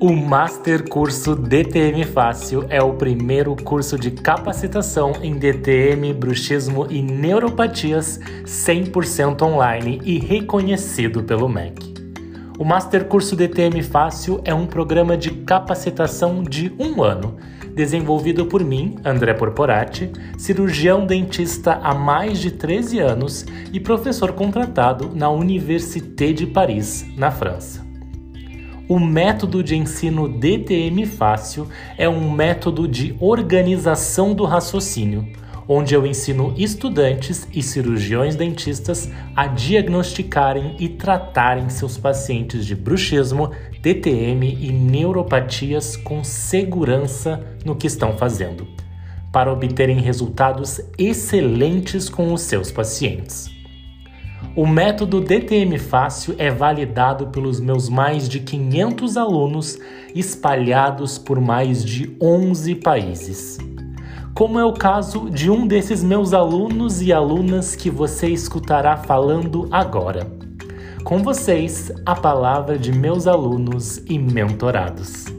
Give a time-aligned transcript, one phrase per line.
[0.00, 7.02] O Master Curso DTM Fácil é o primeiro curso de capacitação em DTM, bruxismo e
[7.02, 11.94] neuropatias 100% online e reconhecido pelo MEC.
[12.56, 17.36] O Master Curso DTM Fácil é um programa de capacitação de um ano,
[17.74, 25.10] desenvolvido por mim, André Porporati, cirurgião dentista há mais de 13 anos e professor contratado
[25.12, 27.87] na Université de Paris, na França.
[28.88, 35.28] O método de ensino DTM Fácil é um método de organização do raciocínio,
[35.68, 43.50] onde eu ensino estudantes e cirurgiões dentistas a diagnosticarem e tratarem seus pacientes de bruxismo,
[43.82, 48.66] DTM e neuropatias com segurança no que estão fazendo,
[49.30, 53.57] para obterem resultados excelentes com os seus pacientes.
[54.54, 59.78] O método DTM Fácil é validado pelos meus mais de 500 alunos
[60.14, 63.58] espalhados por mais de 11 países.
[64.34, 69.68] Como é o caso de um desses meus alunos e alunas que você escutará falando
[69.70, 70.26] agora.
[71.04, 75.37] Com vocês, a palavra de meus alunos e mentorados.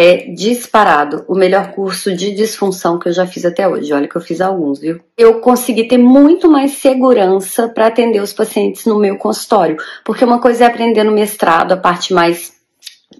[0.00, 3.92] É disparado o melhor curso de disfunção que eu já fiz até hoje.
[3.92, 4.98] Olha que eu fiz alguns, viu?
[5.14, 10.40] Eu consegui ter muito mais segurança para atender os pacientes no meu consultório, porque uma
[10.40, 12.58] coisa é aprender no mestrado a parte mais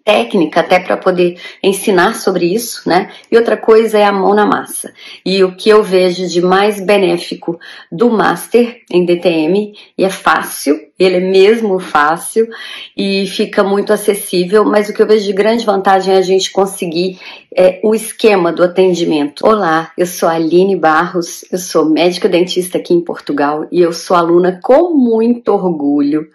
[0.02, 3.10] técnica até para poder ensinar sobre isso, né?
[3.30, 4.90] E outra coisa é a mão na massa.
[5.22, 7.60] E o que eu vejo de mais benéfico
[7.92, 12.46] do master em DTM, e é fácil, ele é mesmo fácil
[12.94, 16.52] e fica muito acessível, mas o que eu vejo de grande vantagem é a gente
[16.52, 17.18] conseguir
[17.56, 19.46] é, o esquema do atendimento.
[19.46, 23.94] Olá, eu sou a Aline Barros, eu sou médica dentista aqui em Portugal e eu
[23.94, 26.28] sou aluna com muito orgulho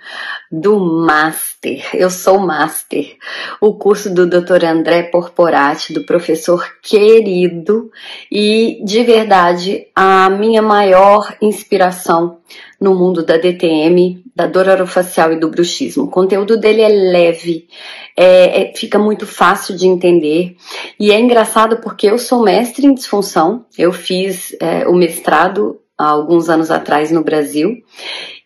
[0.52, 1.88] do Master.
[1.94, 3.16] Eu sou Master,
[3.62, 4.66] o curso do Dr.
[4.66, 7.92] André Porporati, do professor querido
[8.32, 12.40] e de verdade a minha maior inspiração
[12.80, 16.06] no mundo da DTM, da dor orofacial e do bruxismo.
[16.06, 17.68] O conteúdo dele é leve,
[18.16, 20.56] é, é, fica muito fácil de entender
[20.98, 26.08] e é engraçado porque eu sou mestre em disfunção, eu fiz é, o mestrado há
[26.08, 27.76] alguns anos atrás no Brasil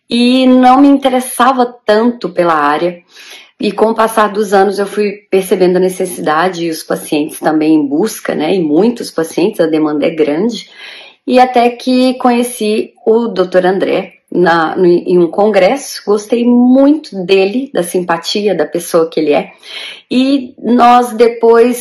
[0.08, 2.98] e não me interessava tanto pela área.
[3.60, 7.74] E com o passar dos anos eu fui percebendo a necessidade e os pacientes também
[7.74, 8.54] em busca, né?
[8.54, 10.70] E muitos pacientes, a demanda é grande.
[11.26, 13.66] E até que conheci o Dr.
[13.66, 19.32] André, na, no, em um congresso, gostei muito dele, da simpatia da pessoa que ele
[19.32, 19.52] é,
[20.10, 21.80] e nós depois